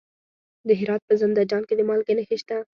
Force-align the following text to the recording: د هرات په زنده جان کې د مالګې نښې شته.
د 0.67 0.69
هرات 0.79 1.01
په 1.09 1.13
زنده 1.21 1.43
جان 1.51 1.63
کې 1.67 1.73
د 1.75 1.81
مالګې 1.89 2.13
نښې 2.17 2.37
شته. 2.41 2.57